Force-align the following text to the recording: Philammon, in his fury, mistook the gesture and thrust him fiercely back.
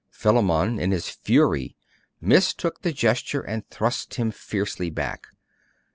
Philammon, 0.09 0.79
in 0.79 0.89
his 0.89 1.09
fury, 1.09 1.75
mistook 2.19 2.81
the 2.81 2.91
gesture 2.91 3.41
and 3.41 3.69
thrust 3.69 4.15
him 4.15 4.31
fiercely 4.31 4.89
back. 4.89 5.27